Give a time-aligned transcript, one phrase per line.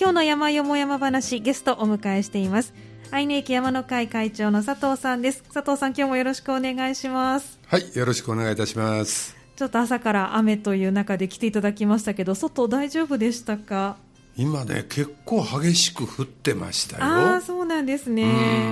[0.00, 2.72] 今日の山よも山話ゲストお迎えしています。
[3.10, 5.42] 愛媛駅山の会会長の佐藤さんです。
[5.52, 7.58] 佐藤さん今日もよろしくお願いします。
[7.66, 9.36] はいよろしくお願いいたします。
[9.56, 13.98] ちょっと朝から雨という中で来ていただきましたけど外大丈夫でしたか？
[14.38, 17.04] 今ね結構激しく降ってましたよ。
[17.04, 18.24] ああそうなんですね。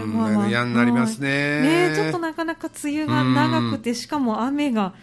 [0.06, 1.90] まあまあ、嫌になりますね。
[1.90, 4.94] ねちょっとなかなか梅雨が長くてしかも雨が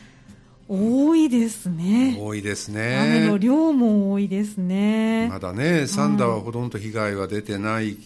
[0.67, 2.17] 多いですね。
[2.19, 2.97] 多いですね。
[2.99, 5.27] 雨の量も多いですね。
[5.29, 7.97] まだね三田はほとんど被害は出てない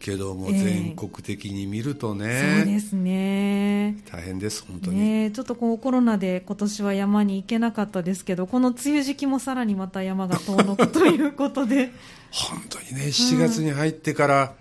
[0.00, 2.58] けども、えー、全国的に見るとね。
[2.62, 3.96] そうですね。
[4.12, 11.90] 大変です本当に、ね、ちょっとこうコロナで今年は山に行けなかったですけどこの梅雨時期もさらにまた山が遠のくということで。
[12.30, 14.54] 本当にね7月に入ってから、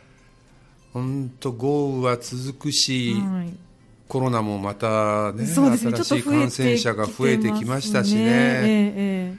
[0.93, 3.72] 本当豪雨は続くし、はい
[4.07, 9.35] コロナもまたね、ね新しい感染者が増えてきましたしね、ええ、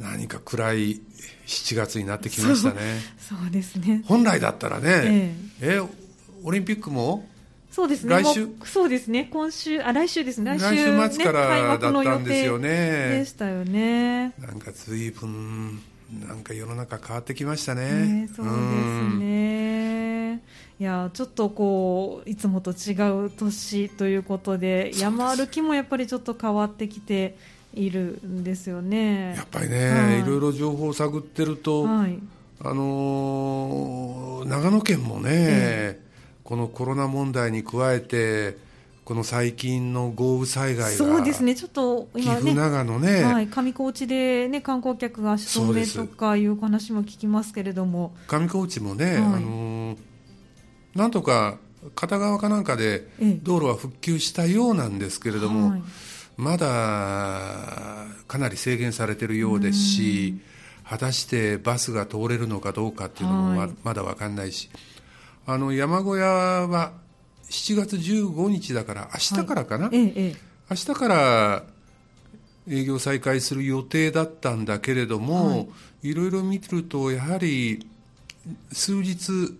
[0.00, 1.02] 何か暗い
[1.46, 3.00] 7月になってきましたね。
[3.18, 6.04] そうですね本来だったらね、ええ
[6.42, 7.26] オリンピックも
[7.74, 8.22] そうですね。
[8.22, 8.48] 来週？
[8.64, 9.28] そうですね。
[9.32, 10.52] 今週、あ、来週ですね。
[10.52, 13.18] 来週,、来週末からだったんですよね。
[13.18, 14.32] でしたよね。
[14.38, 15.82] なんか随分、
[16.24, 17.90] なんか世の中変わってきましたね。
[17.90, 18.56] ねそうです
[19.18, 19.83] ね。
[20.80, 22.94] いやちょっとこういつもと違
[23.26, 27.36] う年ということで山歩きもやっぱりちょっと変わってきて
[27.74, 29.34] いるんですよね。
[29.36, 32.18] やっぱりね、はい、いろいろ情報を探ってると、はい、
[32.60, 36.00] あのー、長野県もね、え
[36.42, 38.56] このコロナ問題に加えて
[39.04, 41.54] この最近の豪雨災害がそうですね。
[41.54, 48.12] ちょっと今、ね、岐阜長野ね、はい、上高地で、ね、観光客が足止めとかいう話も聞きますけれども。
[48.26, 50.13] 上高地もね、はい、あのー
[50.94, 51.58] なんとか
[51.94, 53.08] 片側かなんかで
[53.42, 55.82] 道路は復旧したようなんですけれども、はい、
[56.36, 56.66] まだ
[58.26, 60.40] かなり制限されているようですし、
[60.84, 64.70] 果たしてバスが通れるのかどうかっていうのもま,、まだ分かんないし、
[65.46, 66.92] あの山小屋は
[67.50, 70.12] 7月15日だから、明日からかな、はい。
[70.16, 70.34] え
[70.70, 71.64] 明日から
[72.68, 75.56] 営業再開する予定だったんだけれども、は
[76.02, 77.86] い、いろいろ見ると、やはり
[78.72, 79.56] 数日、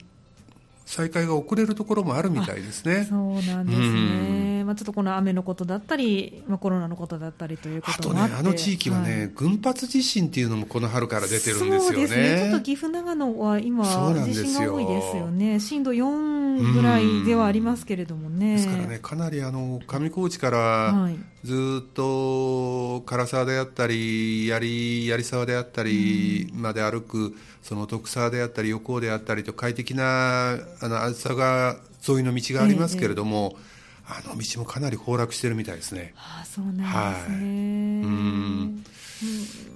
[0.87, 3.06] 再開が遅れるところもあるみたいですね。
[3.09, 4.53] そうなんですね。
[4.64, 11.80] まあちょっとこの雨のことだったり、まあコロナのことだったりということもあとね、あの地域はね、はい、群発地震っていうのもこの春から出てるんですよね。
[11.80, 12.48] そうですね。
[12.50, 13.84] ちょっと岐阜長野は今
[14.25, 15.60] 地震が多いですよね。
[15.60, 18.56] 震度4ぐらいではありますけれどもね。
[18.56, 21.08] ですからね、かなりあの上高地から
[21.42, 27.34] ずっと唐沢であったり、槍槍沢であったりまで歩く。
[27.64, 31.76] その徳沢であったり横尾であったりと快適なあの梓川
[32.06, 33.74] 沿いの道がありますけれども、ええ、
[34.06, 36.15] あの道もかなり崩落してるみたいですね。
[36.16, 38.84] ああそうなんですね、はい、うん。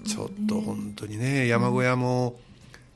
[0.04, 2.38] ちょっと本当にね山小屋も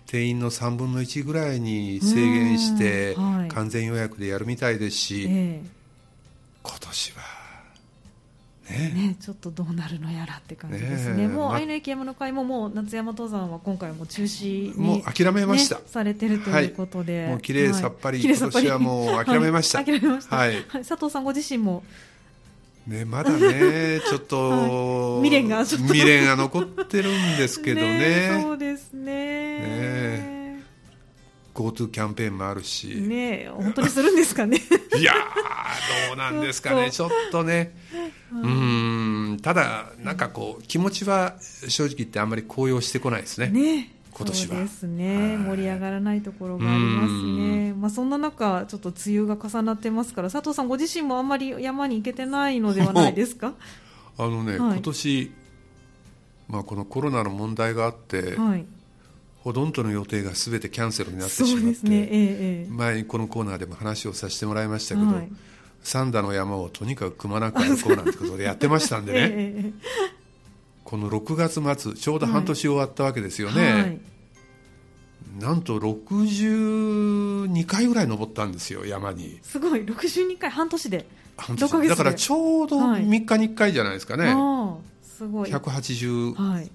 [0.07, 3.17] 定員の3分の1ぐらいに制限して
[3.49, 5.63] 完全予約でやるみたいですし、え、
[6.63, 7.42] 今年は
[8.71, 8.93] ね。
[8.95, 21.83] ね、ちょっとどうなるのやらって感じですね、ねもう愛の駅山の会ももう夏山登山は今回も中止に、もう諦めました、ね、されてるということで、はい、もう綺麗さっぱり、はい、今年はもう諦めました、はい、諦めました、はい、佐藤さんご自身も。
[22.87, 28.31] ね、まだね、 ちょっと、未練が未練が残ってるんですけどね。
[28.43, 29.13] そうですね。
[29.15, 30.12] ね
[31.55, 32.89] GoTo キャンペーンもあるし。
[32.97, 34.59] ね本当にするんですかね。
[34.99, 35.13] いや
[36.09, 37.75] どうなんですかね、ちょっとね。
[38.33, 39.39] うん。
[39.43, 41.37] ただ、なんかこう気持ちは
[41.69, 43.49] 正直言ってあんまり高揚してこないですね。
[43.49, 44.55] ね今年は。
[44.55, 53.55] そうですね、盛り上がらないところがありますね、まあ、そんな中、ちょっと梅雨が重なってますから、佐藤さん、ご自身もあんまり山に行けてないのではないですか？
[54.19, 55.33] あのね、はい、今年、
[56.49, 58.67] まあこのコロナの問題があって、はい、
[59.43, 61.97] ほとんどの予定がすべてキャンセルになってしまって、ね。
[61.97, 62.09] え
[62.65, 65.29] え、前にこのコーナーでも話をさせてもらいましたけど、はい。
[65.83, 69.73] 三田の山をとにかくくまなく歩こうなんてことでやってましたんでね、 え
[70.85, 73.73] この6月末ちょうど半年終わったわけですよね、はい。
[73.73, 74.01] はい、
[75.41, 79.41] なんと62回ぐらい登ったんですよ山に。
[79.43, 79.81] すごい。
[79.81, 81.05] 62回半年で。
[81.37, 85.51] 半年だからちょうど3日に1回じゃないですかね、はい、すごい。
[85.51, 86.69] 180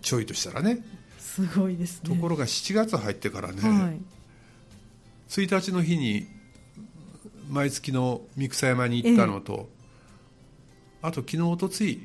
[0.00, 0.82] ちょいとしたらね、
[1.34, 2.08] すごいですね。
[2.08, 4.00] ところが7月入ってからね、はい、
[5.28, 6.26] 1日の日に
[7.50, 9.68] 毎月の三草山に行ったのと、
[11.02, 12.00] えー、あと昨日おとつい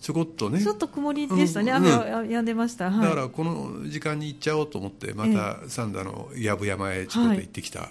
[0.00, 7.90] ちょこっとねちょっと曇りでしたね、うん、雨は止んでました、はい、だからこの時間に行っちゃおうと思ってまた三田の藪山へちょこっと行ってきた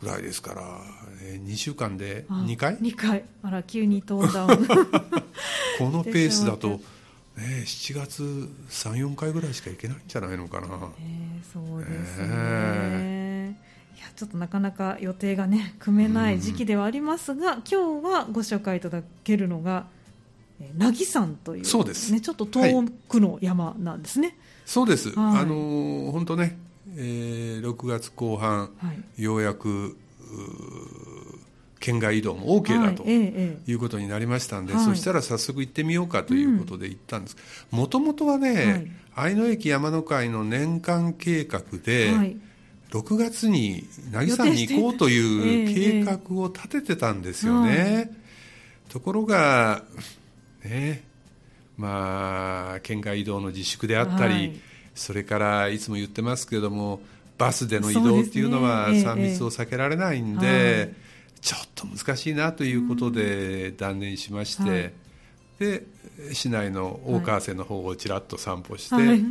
[0.00, 0.80] ぐらいですから、はい
[1.22, 3.24] えー、2週間で2回 ?2 回。
[3.42, 4.48] あら急に登山
[5.78, 6.80] このペースだと
[7.36, 8.22] ね、7月
[8.70, 19.86] 34回ぐらいしか行けないんじゃないのかな、えー、そうですね、えー、いやちょっとなかなか予定がね組めない時期ではありますが、うん、今日はご紹介いただけるのが
[20.78, 22.10] 渚山という、ね、そうです。
[22.10, 26.58] ねちょっと遠くの山なんですね、はい、そうです、はい、あの本当ね、
[26.96, 29.98] えー、6月後半、はい、ようやく
[31.80, 37.36] 県外移動も OK だということになりましたんで、はい、そしたら早速行ってみようかということで行ったんです。
[37.70, 42.36] もともとはね、はい、愛の駅山の会の年間計画で、はい、
[42.90, 48.10] 6月に渚山に行こうという計画を立ててたんですよね、
[48.88, 49.82] ところが
[50.64, 51.04] ね
[51.76, 54.60] まあ県外移動の自粛であったり、
[54.94, 57.00] それからいつも言ってますけれども
[57.36, 60.94] バスでの移動っていうのは3密を避けられないんで、
[61.46, 64.92] ちょっと難しいなということで断念しまして、はい、
[65.60, 65.86] で
[66.32, 69.24] 市内の大川瀬の方をちらっと散歩して、はい、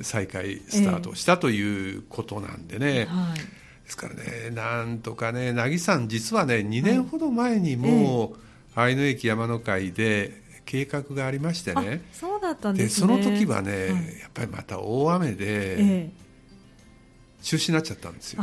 [0.00, 3.38] 再開スタートしたということなんでね、はい、
[3.84, 8.36] ですからねなんとかね渚さん実はね2年ほど前にも、
[8.74, 12.00] 愛の駅山の会で計画がありましてね。
[12.10, 13.88] そうだったんで、ね、その時はね、
[14.22, 16.10] やっぱりまた大雨で
[17.42, 18.42] 中止になっちゃったんですよ。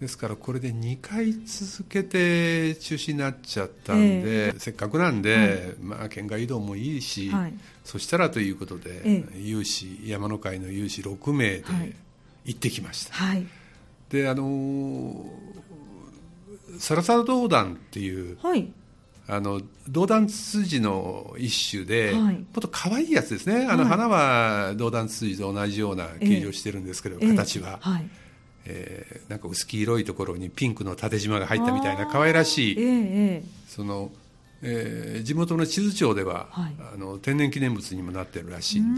[0.00, 5.48] ですからこれで2回続けて中止になっちゃったんで、えー、せっかくなんで、はい、
[5.80, 7.54] まあ、県外移動もいいし、はい、
[7.84, 11.64] そしたらということで、えー、有志山の会の有志6名で
[12.44, 13.14] 行ってきました。
[13.14, 13.46] はい、
[14.10, 15.26] であの
[16.78, 18.38] サラサラ道団っていう、
[19.26, 27.78] あの道断ツツジの一種で、はい、もっと可愛いやつですね、あの花は道断ツツジと同じような形状してるんですけど、えー、形は。
[27.80, 28.08] はい
[28.64, 34.10] えー、なんか薄黄色いところにピンクの縦縞が入ったみたいな可愛らしい、えー、その、
[34.62, 38.94] えー、地元の地図帳では、はい、あの天然記念物にもなってるらしいん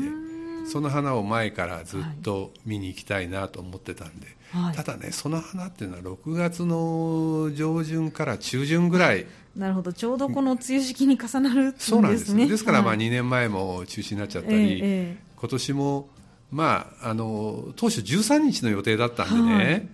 [0.64, 9.26] でその花を前からずっと見に行きたいなと思ってたんで、はい、ただねその花っていうのは6月の上旬から中旬ぐらい
[9.56, 9.92] なるほど。
[9.92, 11.74] ちょうどこの梅雨時期に重なるね。
[11.76, 12.36] そうなんです。
[12.36, 16.08] ですからまあ2年前も中止になっちゃったり、えー、今年も
[16.50, 19.88] まあ、あの当初13日の予定だったんでね、はい、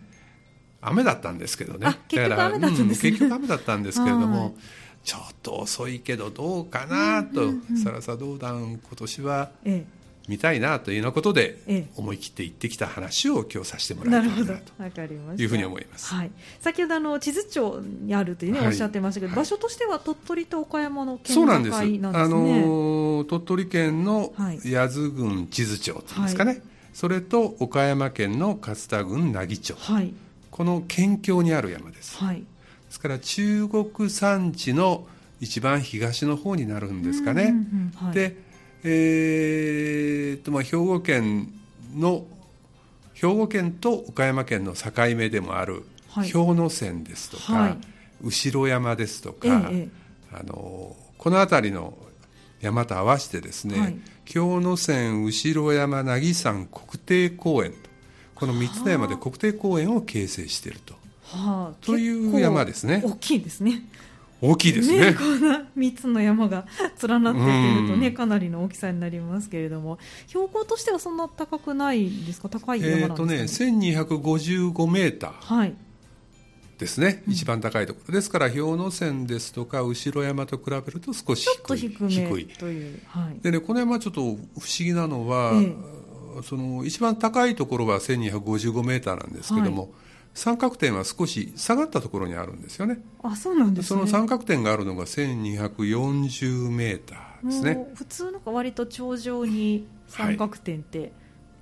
[0.81, 1.99] 雨だったんですけどね。
[2.08, 4.53] 結局雨だったんです、ね、結局雨だったんですけれども、はい、
[5.05, 9.97] ちょっと遅いけどどうかなと、うんうんうん、サラサ道団今年は、ええ。
[10.29, 15.43] 見たいなというようなことで、思い切って行ってきた話を今日させてもらいたいなと。
[15.43, 16.14] いうふうに思います。
[16.14, 16.31] はい、
[16.61, 22.00] 先ほどあの地図帳にあるというね、はい、おっしゃってましたけど、はい、場所としては鳥取と岡山の県境なんですね。
[22.03, 22.38] あの
[23.25, 30.13] 鳥取県の八頭郡地図町ですかね、はい、それと岡山県の勝田郡奈義町、はい、
[30.51, 32.17] この県境にある山です。
[32.17, 32.45] はい、で
[32.91, 35.07] すから中国山地の
[35.41, 37.55] 一番東の方になるんですかね。
[38.13, 38.37] で
[38.89, 41.53] えーとまあ、兵庫県
[41.97, 42.25] の
[43.15, 45.83] 兵庫県と岡山県の境目でもある
[46.33, 47.79] 氷ノ山ですとか、はい、
[48.23, 49.89] 後ろ山ですとか、ええ、
[50.33, 51.97] あのこの辺りの
[52.61, 53.97] 山と合わせてですね、はい、
[54.32, 57.91] 氷ノ山後ろ山渚山国定公園と
[58.35, 63.03] この3つの山で国定公園を形成していると、はあ、という山ですね。
[63.05, 63.82] 大きいですね。
[64.43, 66.67] 大きいですね、ね、こんな3つの山が
[67.08, 69.99] 連なってくるとね、かなりの大きさになりますけれども。
[70.26, 72.50] 標高としてはそんな高くないですか？
[72.50, 75.75] 高い山なんですか、ね、えー、とね1255メーター
[76.79, 78.15] ですね、はい、一番高いところ。
[78.15, 81.79] ですから氷ノ山ですとか後ろ山と比べると少し低い。
[82.09, 84.39] 低いという、はい、でねこの山ちょっと不思
[84.79, 85.75] 議なのは、え
[86.39, 89.91] え、その一番高いところは1255メーターなんですけども、はい。
[90.37, 92.99] 三角点は少し下がったところにあるんですよね。
[93.23, 97.91] あ、そうなんです、ね、その三角点があるのが1240メーターですね。
[97.95, 101.13] 普通の割と頂上に三角点って、はい、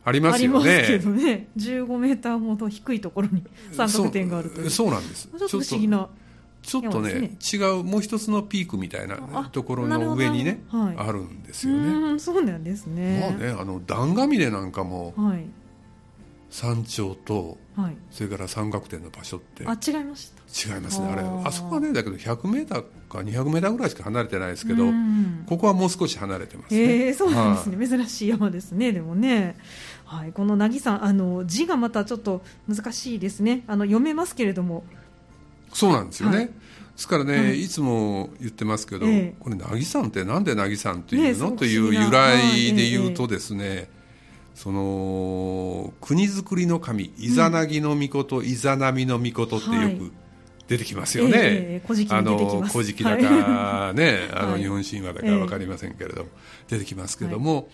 [0.04, 0.84] ありますよね。
[0.86, 3.42] けどね、15メーターほど低いところに
[3.72, 5.28] 三角点があるとそうなんです。
[5.28, 6.08] ちょっと不思議な。
[6.62, 12.18] ちょっとね、ね、違うもう一つのピークみたいなところの上にね、はい、あるんですよね。
[12.18, 13.20] そうなんですね。
[13.20, 15.44] まあね、あの段ヶ峰なんかも、はい、
[16.48, 21.08] 山頂と、はい、それから三角点の場所ってあ違いました違いますね。
[21.08, 24.84] あれあそこはねだけど100メーターか200メーターぐらいしか離れてないですけど
[25.48, 29.56] ここはもう少し離れてますね、えー、そうなんですね、は珍しい山ですねでもね。
[30.04, 33.64] はい、この渚さんあの字がまたちょっと難しいですね。
[33.66, 34.84] あの読めますけれども。
[35.72, 36.52] そうなんですよね、はい、で
[36.94, 44.04] すからね、はい、いつも言ってますけど、えー、これ渚さんってなんで渚さんっていうの、ね、という由来で言うとですね、えー
[44.54, 50.12] その国づくりの神イザナギの御事、イザナミの御事ってよく
[50.66, 56.30] 出てきますよね、えー、古事記あの古事記だかね、 あの日本神話だか分かりませんけれども、
[56.68, 57.64] 出てきますけれども、はい、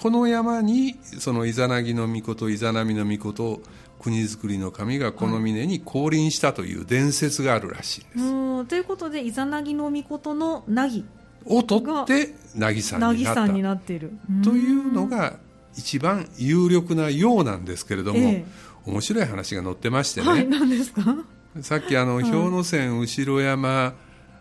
[0.00, 3.60] この山にそのイザナギの御事イザナミの御事
[4.00, 8.24] 国づくりの神がこの峰に降臨したという伝説があるらしいです。
[8.24, 11.04] はい、ということでイザナギの御事の凪
[11.44, 13.48] を取って凪さんになった。
[13.48, 14.12] になっている。
[14.42, 15.38] というのが
[15.76, 21.16] 一番有力なようなんですけれども、えー、面白い話が載ってましてね、はい、何ですか？
[21.62, 23.94] さっきあの、はい、氷ノ山後山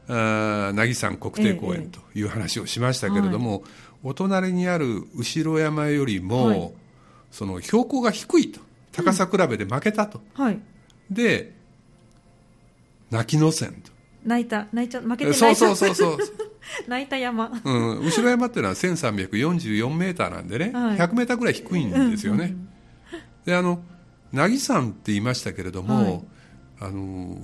[0.08, 6.72] 凪山国定公園という話をしましたけれども、ええお隣にある後山よりも、はい、
[7.32, 8.62] その標高が低いと
[8.92, 10.44] 高さ比べで負けたと、うん。
[10.46, 10.60] はい、
[11.12, 11.54] で
[13.12, 13.92] 泣きの線と。
[14.24, 16.18] 泣いた泣いちゃ負けてそうそうそうそう。
[16.88, 22.70] 泣いた山、うん、後ろ山っていうのは1344メーターなんでね、はい、100メーターぐらい低いんですよね、うんうん、
[23.46, 23.82] であの
[24.34, 26.24] 渚山って言いましたけれども、はい、
[26.80, 27.38] あの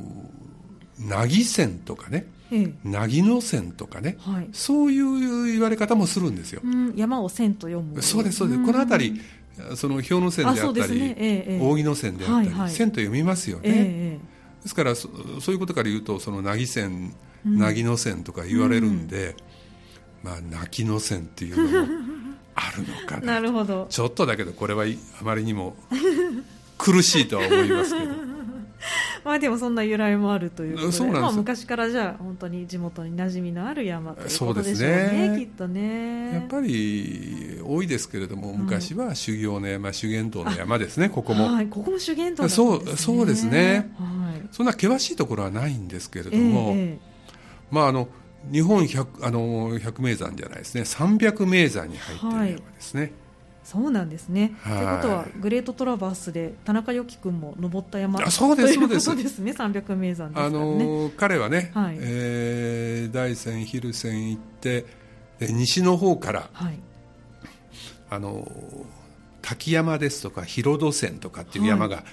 [1.00, 2.28] 渚線とかね
[2.84, 8.02] 凪野線とかね、はい、そういう言われ方もするんですよ、うん、山を線と読む。
[8.02, 9.22] そうですそうです、この辺り
[9.76, 11.16] その氷ノ線であったり、ね。
[11.18, 15.10] えー、扇の線であったり、はいはい、線と読みますよね、えー、ですからそ
[15.42, 17.16] そういうことから言うとその凪線
[17.46, 19.36] 凪野線とか言われるんで、
[20.24, 21.88] うん、まあ泣きの線っていうのも
[22.56, 23.88] あるのかな なるほど。
[23.90, 24.86] ちょっとだけどこれは
[25.20, 25.76] あまりにも
[26.78, 28.25] 苦しいとは思いますけど
[29.24, 36.34] まあでもそんな由来もあるということでまあ、昔からじゃあ本当に地元に馴染みのある山ということでしょうね、ね、きっとね。
[36.34, 46.98] やっぱり多いですけれども昔は修行の山、修験道の山ですねここも、はい、ここも修験道、ね、そうそうですね、はい、そんな険しいところはないんですけれども、えー、
[47.72, 48.08] まああの
[48.52, 50.82] 日本百あの百名山じゃないですね。
[50.84, 53.12] 300名山に入っている山ですね、はい
[53.66, 54.54] そうなんですね。
[54.64, 59.16] ということはグレートトラバースで田中由紀君も登った山あそうですそうです。
[59.16, 59.54] ですね。
[59.54, 60.36] 三百名山ね。
[60.40, 64.86] あの彼はね、はい、えー、大山蒜山行って
[65.40, 66.80] で西の方から、はい、
[68.12, 68.48] あの
[69.42, 72.06] 滝山ですとか広戸山とかっていう山が、はい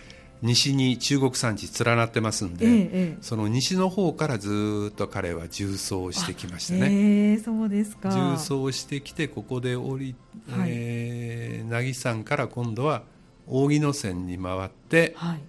[0.43, 8.11] 西に中国山地連なってますんで、ええ、その西の方からずっと彼は縦走してきましたね、えー、そうですか。
[8.11, 10.17] 縦走してきてここで降り、
[10.51, 13.05] はい、えー、渚山から今度は
[13.47, 15.41] 扇野線に回って、はい、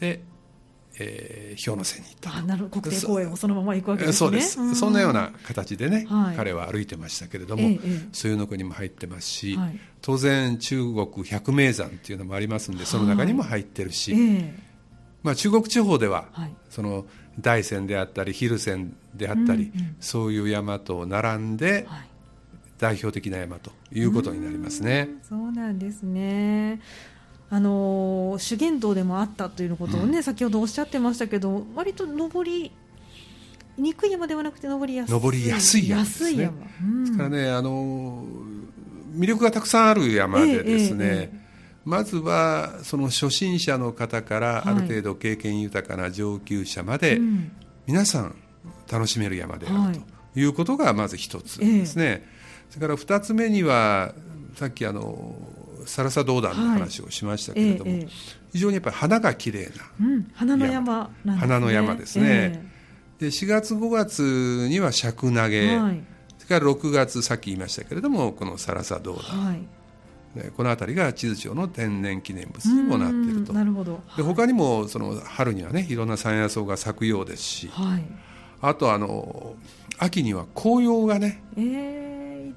[0.00, 0.22] で
[0.98, 4.18] えー、氷ノ山に行ったあなる国定公園をそのまま行くわけですね。
[4.18, 14.54] そうです、うん、そんなような形でね、はい、彼は歩いてましたけれども、ええ、そういうの国にも入ってますし、はい、当然中国百名山っていうのもありますんでその中にも入ってるし、はい、
[15.22, 16.28] まあ、中国地方では、
[16.68, 17.06] その
[17.40, 21.86] 大山であったり蒜山であったり、うんうん、そういう山と並んで、
[22.78, 25.08] 代表的な山ということになりますね。
[25.22, 26.80] うそうなんですね
[27.52, 32.72] あの修験道でもあったということをね、うん、先ほどおっしゃってましたけど割と登り
[33.76, 35.12] にくい山ではなくて登りやすい。
[35.12, 36.50] 登りやすい山ですね、
[36.82, 38.24] うん、ですからねあの
[39.14, 41.30] 魅力がたくさんある山でですね、えーえー、
[41.84, 47.20] まずはその初心者の方からある程度経験豊かな上級者まで、
[47.86, 48.34] 皆さん
[48.90, 50.44] 楽しめる山であるとい。
[50.46, 54.14] うことがまず一つですね、えー、それから二つ目には
[54.54, 55.36] さっきあの
[55.86, 58.00] サラサ道団の話をしましたけれども、はい。
[58.00, 58.08] ええ、
[58.52, 62.64] 非常にやっぱり花が綺麗な、うん、花の山、ね、花の山ですね、え、
[63.18, 66.04] で4月5月には尺投げ、はい、
[66.38, 69.62] それから6月さっき言いましたけれどもこのサラサ道団、はい。
[70.56, 73.52] この辺りが地図上の天然記念物にもなっていると。
[73.52, 78.04] なるほど、で他にもその春にはねいろんな山野草が咲くようですし、はい、
[78.62, 79.56] あとあの
[79.98, 82.01] 秋には紅葉がね、えー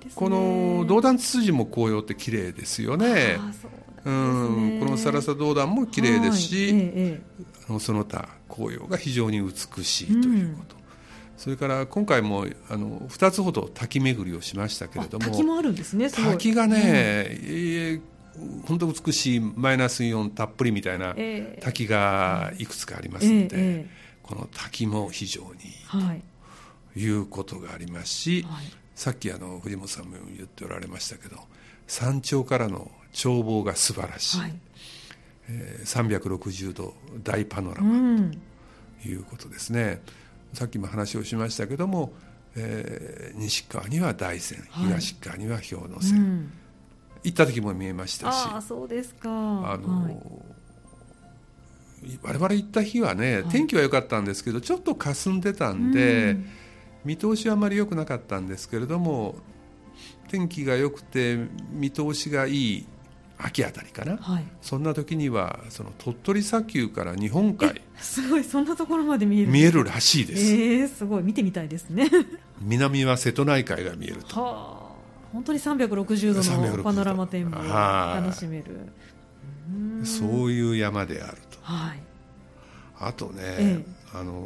[0.05, 3.37] ね、この道断ツツジも紅葉って綺麗ですよね。
[4.05, 7.21] うん、このサラサ道断も綺麗ですし、はいえ
[7.69, 10.81] え、その他紅葉が非常に美しいということ、うん、
[11.37, 18.01] それから今回もあの2つほど滝巡りをしましたけれども滝もあるんですね滝がね、うん。
[18.67, 21.15] 本当美しいマイナスイオンたっぷりみたいな
[21.61, 23.85] 滝がいくつかありますので、え
[24.21, 25.51] この滝も非常にい
[26.17, 26.21] い
[26.93, 31.37] ということがありますし、はい、さっきあの藤本さんも言っておられましたけど
[31.85, 34.55] 山頂からの眺望が素晴らしい、はい。
[35.49, 38.31] えー、360度大パノラマ
[39.01, 40.01] ということですね、
[40.51, 42.13] うん、さっきも話をしましたけども、
[42.55, 46.51] えー、西側には大山東側には氷ノ山、はいうん、
[47.23, 49.29] 行った時も見えましたしあそうですか。
[49.29, 50.17] あの、はい。
[52.21, 56.49] 我々行った日はね、天気は良かったんですけどちょっと霞んでたんで、うん
[57.05, 59.35] 見通しはあまり良くなかったんですけれども
[60.27, 61.37] 天気が良くて
[61.71, 62.87] 見通しがいい
[63.37, 67.81] 秋あたりかな、はい、そんな時にはその鳥取砂丘から日本海。
[67.97, 69.51] すごいそんなところまで見える。
[69.51, 70.41] 見えるらしいです。
[70.53, 71.23] えー、すごい。
[71.23, 72.09] 見てみたいですね。
[72.61, 74.41] 南は瀬戸内海が見えると。
[74.41, 74.95] はあ。
[75.33, 78.63] 本当に360度のパノラマ展望を楽しめる。
[80.05, 81.99] そういう山であると、はい、
[82.99, 84.41] あとね、ええ、あの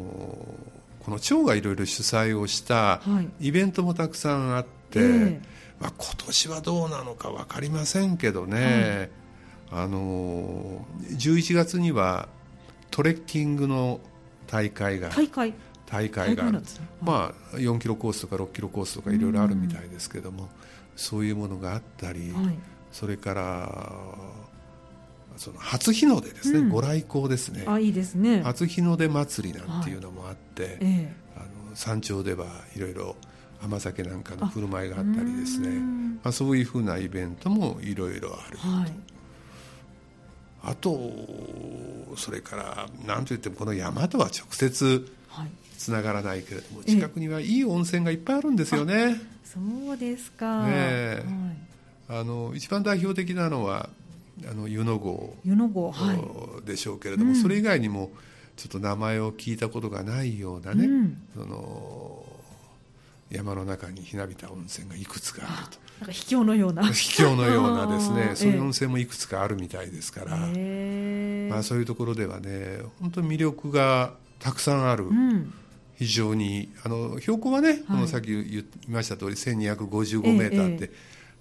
[1.04, 3.00] この町がいろいろ主催をした
[3.40, 5.40] イベントもたくさんあって、え
[5.80, 9.10] まあ、今年はどうなのか分かりませんけどね、
[9.70, 12.28] はい、あの11月には
[12.90, 14.00] トレッキングの
[14.46, 15.54] 大会が大会？
[15.86, 16.62] 大会がある、
[17.02, 20.48] まあ、4キロコースとか6キロコースとかいろいろあるみたいですけども、
[20.94, 22.58] そういうものがあったり、はい、
[22.92, 24.14] それから
[25.40, 27.64] その初日の出ですね、うん、ご来光ですね。
[27.66, 28.42] あいいですね。
[28.42, 30.76] 初日の出祭りなんていうのもあって、
[31.34, 33.16] あの山頂ではいろいろ
[33.62, 35.70] 甘酒なんかの振る舞いがあったりですね。
[36.22, 38.92] まあ、そういうふうなイベントもいろいろある、はい、
[40.62, 41.10] あと
[42.18, 45.10] それから何といってもこの山とは直接
[45.78, 49.18] つながらないけれども、近くにはいい温泉がいっぱいあるんですよね。
[49.42, 49.58] そ
[49.90, 51.24] うですか、ね
[52.08, 53.88] はい、あの一番代表的なのは
[54.48, 58.10] あの湯の郷湯の郷、はい、でしょうけれども、うん、それ以外にも
[58.56, 62.24] ちょっと名前を聞いたことがないようなね、うん、その
[63.30, 65.78] 山の中にひなびた温泉がいくつかあると。
[66.00, 66.82] なんか秘境のような。
[66.92, 68.32] 秘境のようなですね。
[68.36, 75.52] そういう温泉もいくつかあるみたいですから、まあ、そういうところではね本当に魅力がたくさんある、うん、
[75.96, 80.90] 非常にあの標高はね、はい、このさっき言いました通り1255メーターって、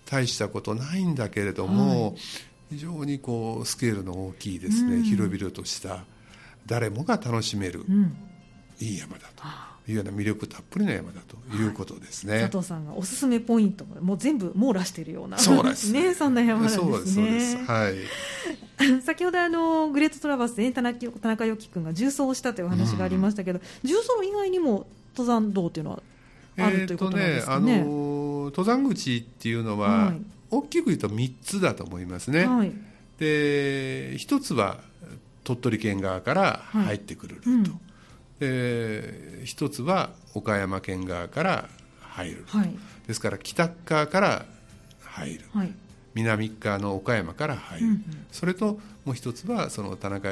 [0.05, 2.21] 大したことないんだけれども、はい、
[2.69, 6.03] 非常にこうスケールの大きいですね、うん、広々とした
[6.65, 8.15] 誰もが楽しめる、うん、
[8.79, 9.43] いい山だと。
[9.87, 15.91] いうような魅力たっぷりの山だということですね、はい、佐藤さんがおすすめポイントもう全部網羅しているようなそうです。
[15.91, 17.65] ねそんな山なんですね。
[17.65, 17.95] はい。
[19.01, 24.85] 先ほどあのグレートトラバースで田中田中良樹君が重走をしたという話がありましたけど、うん、重走以外にも
[25.17, 26.03] 登山道というのは
[26.57, 32.71] あるということなんですかね,、ねあの登山口っていうのは、はい、大きく言うと3つだと思いますね、はい、
[33.17, 34.79] で一つは
[35.43, 37.79] 鳥取県側から入ってくるルート、はいうん。
[38.39, 41.69] で一つは岡山県側から
[42.01, 42.75] 入る、はい、
[43.07, 44.45] ですから北側から
[45.01, 45.73] 入る、はい、
[46.13, 50.29] 南側の岡山から入る、うんうん、それともう一つはその田中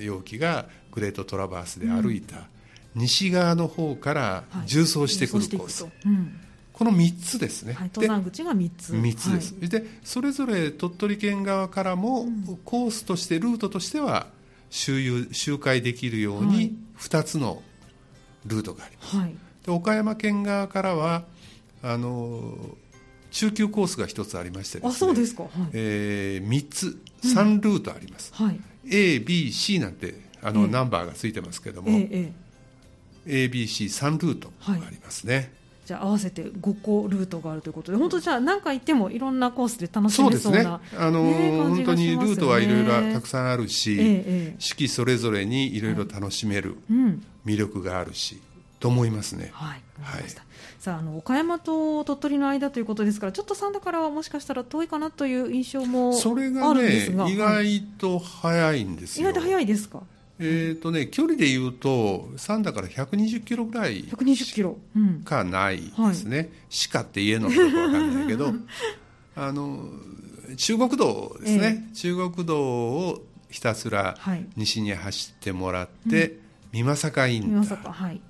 [0.00, 2.48] 陽樹がグレートトラバースで歩いた
[2.94, 6.40] 西側の方から縦走してくるコース、はいうん、
[6.82, 8.92] この3つですね、登山口が3つ。
[8.92, 12.26] 3つです、でそれぞれ鳥取県側からも
[12.64, 14.26] コースとしてルートとしては
[14.70, 17.62] 周遊周回できるように2つの
[18.46, 21.24] ルートがあります、はい、で岡山県側からは
[21.84, 22.56] あの
[23.30, 28.46] 中級コースが1つありましてです、ね、あそうですか、はい、えー、3つ3ルートあります、うん。
[28.46, 35.52] はい、ABC なんてあの、えー、ナンバーがついてますけども、えー、ABC3 ルートがありますね、
[35.84, 40.78] じゃあ合わせて5個ルートがあるということで本当じゃあ何回行ってもいろんなコースで楽しめそうなそうですね。
[40.98, 46.76] あの、ね、本当にルートはいろいろたくさんあるし、ええ、四季それぞれにいろいろ楽しめる
[47.44, 48.40] 魅力があるし、
[48.78, 49.50] と思いますね。
[49.52, 50.24] はい、はい、
[50.78, 59.28] さああの岡山と鳥取の間ということですからちょっと三田からはもしかしたら遠いかなという印象もあるんですが、それがね、意外と早いんですよ。
[59.30, 60.02] 意外と早いですか？
[60.44, 64.76] えーとね、距離でいうと三田から120キロぐらい120キロ、
[65.24, 68.52] かないですね、はい、しかって言えのか分かんないけど。
[69.34, 69.88] あの
[70.58, 74.18] 中国道ですね、えー、中国道をひたすら
[74.56, 76.32] 西に走ってもらって、はい
[76.72, 78.20] 美作インター、はい、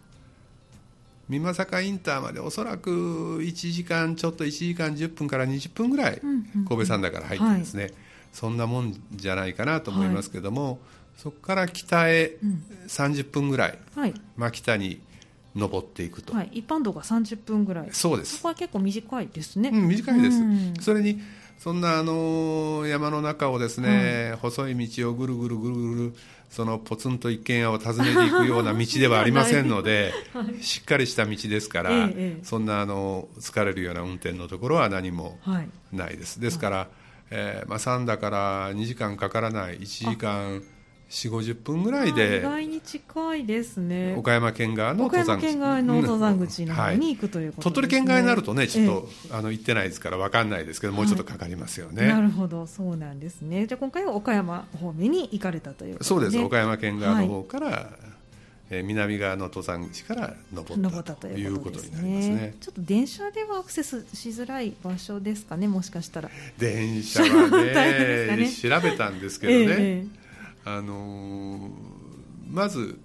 [1.30, 7.92] 美作インターまでおそらく1時間ちょっと1時間10分から20分ぐらい神戸山田から入ってですね、はい、
[8.32, 10.80] そんなもんじゃないかなと思いますけども、
[11.16, 12.36] そこから北へ
[12.88, 15.00] 30分ぐらい、はい、まあ、北に
[15.54, 17.88] 登っていくと、はい、一般道が30分ぐらい。
[17.92, 18.36] そうです。
[18.36, 21.20] そこは結構短いですね、うん、短いです、うん、それに
[21.58, 26.14] そんなあの山の中をですね、はい、細い道をぐるぐるぐるぐる
[26.50, 35.38] そのポツンと一軒家を訪ねていくような道ではありませんので、 はい、しっかりした道ですから、ええ、そんなあの疲れるような運転のところは何も
[35.92, 36.88] ないです、ですから、
[37.34, 40.62] えーまあ、3だから2時間かからない1時間
[41.08, 44.14] 4 5 0分ぐらいで意外に近いですね。
[44.16, 46.64] 岡山県側の登山口。
[46.64, 53.66] に行くということ、ね、鳥取県側になるとねちょっと、えあの行ってないですから分かんないですけどもうちょっとかかりますよね、はい、なるほどそうなんですね。
[53.66, 56.38] じゃあ今回は岡山方面に行かれたという、ね、そうです。
[56.38, 58.11] 岡山県側の方から、はい、
[58.74, 62.54] え南側の登山口から登ったということになりますね。
[62.58, 66.30] ちょっと電車ではアクセスしづらい場所ですかねもしかしたら。
[66.56, 70.06] 電車はね ね、調べたんですけどね、え
[70.64, 71.70] あのー、
[72.50, 72.98] まず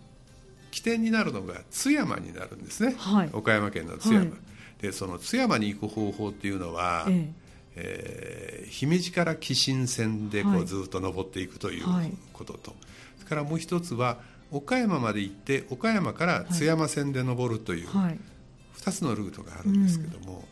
[0.71, 7.30] 起点になるのが津山になるんですね、はい、岡山県の津山、はい、でその津山に行く方法っていうのは、え
[7.75, 8.63] え。
[8.67, 11.86] ー、姫路から紀信線でこうずっと登っていくという
[12.32, 12.75] ことと、
[13.17, 14.19] それからもう一つは
[14.51, 20.47] 岡山まで行って岡山から津山線で登るという2つのルートがあるんですけども、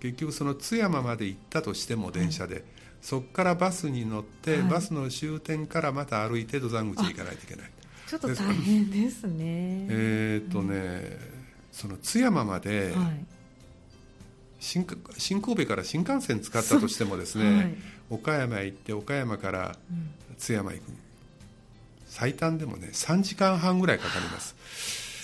[0.00, 2.64] 結局その津山まで行ったとしても電車で、
[3.02, 7.70] そこからバスに乗って、バスの終点からまた歩いて登山口に行かないといけない。
[8.06, 9.86] ちょっと大変ですね。
[9.88, 11.16] えっとね、
[11.70, 12.94] その津山まで、
[14.58, 14.86] 新
[15.16, 17.74] 新神戸から新幹線使ったとしてもですね、はい、
[18.10, 19.76] 岡山へ行って岡山から
[20.36, 20.92] 津山行く、
[22.10, 24.56] 最短でもね3時間半ぐらいかかります。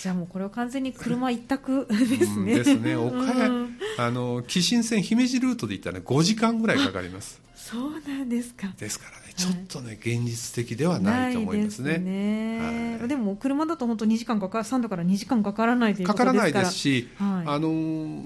[0.01, 2.95] じゃあもうこれは完全に車一択 ですね、ですね。
[2.95, 7.41] 岡山、あの紀信線姫路ルートで行ったら、ね、5時間ぐらいかかります。
[7.55, 8.73] そうなんですか。
[8.77, 12.99] ですからねちょっとね、現実的ではないと思いますね。
[13.05, 16.33] でも車だと本当2時間かか3度から2時間かからないということですから。
[16.33, 18.23] かからないですし、はい、あの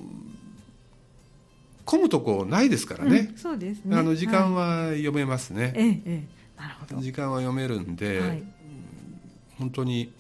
[1.86, 3.98] 混むとこないですからね、うん、そうですね。
[3.98, 6.41] あの時間は読めますね、はい、ええ
[7.00, 8.44] 時間は読めるんで、はい、
[9.58, 10.12] 本当に、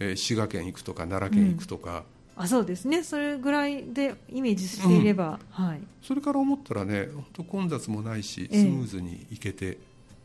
[0.00, 2.04] えー、滋賀県行くとか奈良県行くとか、
[2.36, 3.02] うん、あそうですね。
[3.02, 9.78] それぐらいでイメージしていれば、うん、はい、それから思ったらね本当混雑もないしスムーズに行けて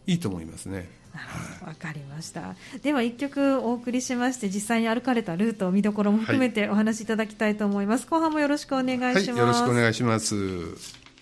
[0.06, 0.90] いいと思いますね。
[1.66, 2.56] わ、かりました。
[2.84, 11.07] では1曲お送りしまして実際に歩かれたルート見どころも含めてお話しいただきたいと思います、はい、後半もよろしくお願いします、はい、よろしくお願いします